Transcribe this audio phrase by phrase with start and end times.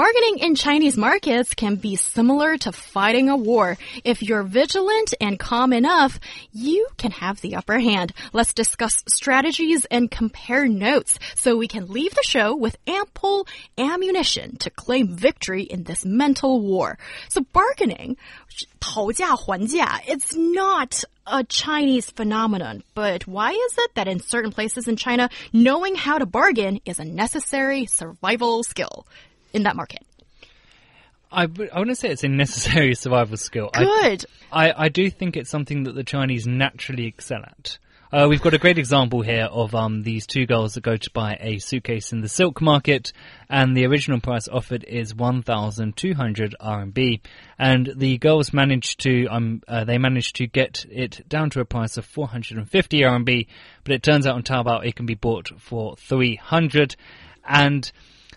[0.00, 3.76] Bargaining in Chinese markets can be similar to fighting a war.
[4.02, 6.18] If you're vigilant and calm enough,
[6.52, 8.14] you can have the upper hand.
[8.32, 13.46] Let's discuss strategies and compare notes so we can leave the show with ample
[13.76, 16.96] ammunition to claim victory in this mental war.
[17.28, 18.16] So bargaining,
[18.80, 24.96] 讨价还价, it's not a Chinese phenomenon, but why is it that in certain places in
[24.96, 29.06] China, knowing how to bargain is a necessary survival skill?
[29.55, 30.03] In that market?
[31.31, 33.69] I, I wouldn't say it's a necessary survival skill.
[33.73, 34.25] Good.
[34.51, 37.77] I, I, I, do think it's something that the Chinese naturally excel at.
[38.13, 41.09] Uh, we've got a great example here of um, these two girls that go to
[41.11, 43.11] buy a suitcase in the silk market,
[43.49, 47.19] and the original price offered is 1,200 RMB,
[47.57, 51.65] and the girls managed to um, uh, they managed to get it down to a
[51.65, 53.47] price of 450 RMB,
[53.83, 56.95] but it turns out on Taobao it can be bought for 300,
[57.43, 57.91] and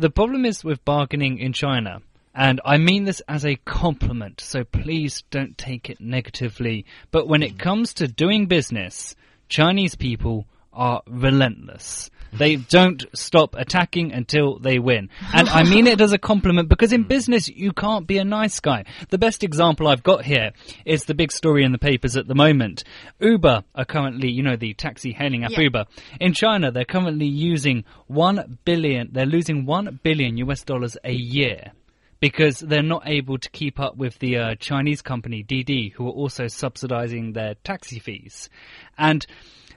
[0.00, 2.00] the problem is with bargaining in China,
[2.34, 6.86] and I mean this as a compliment, so please don't take it negatively.
[7.10, 9.14] But when it comes to doing business,
[9.48, 10.46] Chinese people
[10.80, 12.10] are relentless.
[12.32, 15.10] They don't stop attacking until they win.
[15.34, 18.60] And I mean it as a compliment because in business, you can't be a nice
[18.60, 18.84] guy.
[19.10, 20.52] The best example I've got here
[20.86, 22.84] is the big story in the papers at the moment.
[23.20, 25.60] Uber are currently, you know, the taxi hailing app yeah.
[25.60, 25.84] Uber.
[26.18, 31.72] In China, they're currently using 1 billion, they're losing 1 billion US dollars a year
[32.20, 36.12] because they're not able to keep up with the uh, Chinese company Didi, who are
[36.12, 38.48] also subsidizing their taxi fees.
[38.96, 39.26] And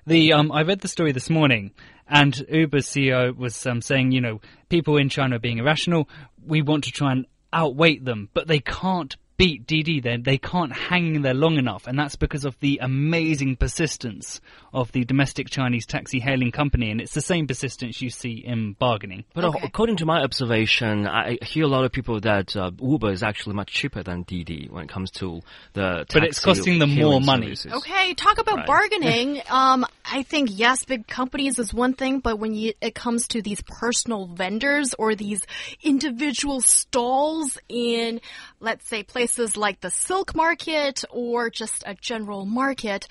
[0.06, 1.72] the um, I read the story this morning,
[2.08, 6.10] and Uber's CEO was um, saying, you know, people in China are being irrational.
[6.46, 10.72] We want to try and outweight them, but they can't beat Didi, then they can't
[10.72, 14.40] hang there long enough and that's because of the amazing persistence
[14.74, 18.74] of the domestic Chinese taxi hailing company and it's the same persistence you see in
[18.74, 19.60] bargaining but okay.
[19.64, 23.56] according to my observation I hear a lot of people that uh, Uber is actually
[23.56, 25.42] much cheaper than Didi when it comes to
[25.74, 27.74] the but it's costing them more money services.
[27.74, 28.68] okay talk about right.
[28.68, 33.28] bargaining um, I think yes big companies is one thing but when you, it comes
[33.30, 35.46] to these personal vendors or these
[35.82, 38.22] individual stalls in
[38.60, 43.08] let's say places places like the silk market or just a general market,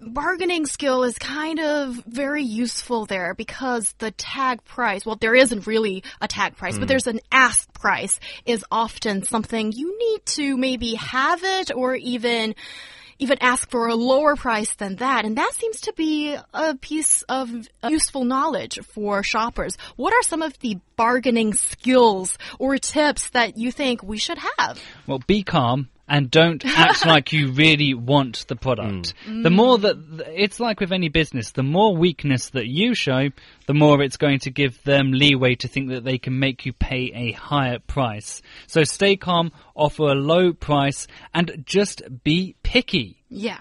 [0.00, 5.66] bargaining skill is kind of very useful there because the tag price, well, there isn't
[5.66, 6.80] really a tag price, mm.
[6.80, 6.88] but hmm.
[6.88, 12.54] there's an ask price is often something you need to maybe have it or even
[13.18, 15.24] even ask for a lower price than that.
[15.24, 17.50] And that seems to be a piece of
[17.88, 19.76] useful knowledge for shoppers.
[19.96, 24.80] What are some of the bargaining skills or tips that you think we should have?
[25.06, 29.14] Well, be calm and don't act like you really want the product.
[29.26, 29.42] Mm.
[29.42, 29.96] The more that
[30.28, 33.28] it's like with any business, the more weakness that you show,
[33.66, 36.72] the more it's going to give them leeway to think that they can make you
[36.72, 38.42] pay a higher price.
[38.66, 43.22] So stay calm, offer a low price, and just be picky.
[43.28, 43.58] Yeah.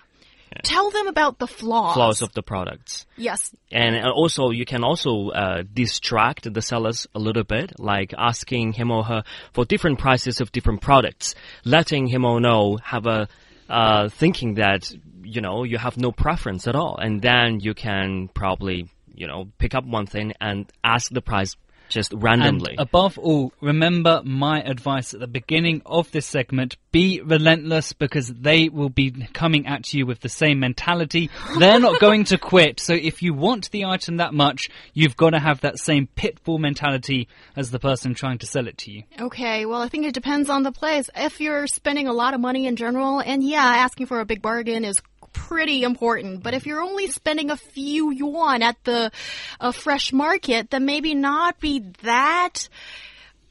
[0.64, 1.94] Tell them about the flaws.
[1.94, 3.06] Flaws of the products.
[3.16, 3.54] Yes.
[3.72, 8.74] And uh, also, you can also uh, distract the sellers a little bit, like asking
[8.74, 9.24] him or her
[9.54, 13.28] for different prices of different products, letting him or know have a
[13.70, 14.92] uh, thinking that
[15.24, 19.48] you know you have no preference at all, and then you can probably you know
[19.58, 21.56] pick up one thing and ask the price
[21.92, 22.72] just randomly.
[22.72, 26.78] And above all, remember my advice at the beginning of this segment.
[26.92, 31.30] Be relentless because they will be coming at you with the same mentality.
[31.60, 32.80] They're not going to quit.
[32.80, 36.58] So if you want the item that much, you've got to have that same pitfall
[36.58, 39.04] mentality as the person trying to sell it to you.
[39.20, 41.10] Okay, well, I think it depends on the place.
[41.16, 44.42] If you're spending a lot of money in general, and yeah, asking for a big
[44.42, 45.02] bargain is
[45.52, 46.42] pretty important.
[46.42, 49.12] But if you're only spending a few yuan at the
[49.60, 52.70] uh, fresh market, then maybe not be that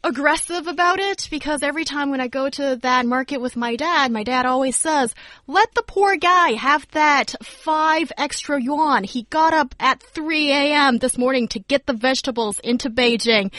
[0.02, 4.11] aggressive about it because every time when I go to that market with my dad,
[4.11, 5.14] my dad always says,
[5.47, 9.05] let the poor guy have that five extra yuan.
[9.05, 10.99] He got up at 3 a.m.
[10.99, 13.52] this morning to get the vegetables into Beijing.